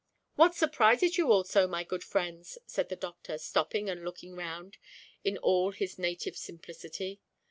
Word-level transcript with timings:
"What 0.33 0.55
surprises 0.55 1.19
you 1.19 1.31
all 1.31 1.43
so, 1.43 1.67
my 1.67 1.83
good 1.83 2.03
friends," 2.03 2.57
said 2.65 2.89
the 2.89 2.95
doctor, 2.95 3.37
stopping 3.37 3.87
and 3.87 4.03
looking 4.03 4.35
round 4.35 4.79
in 5.23 5.37
all 5.37 5.73
his 5.73 5.99
native 5.99 6.35
simplicity. 6.35 7.21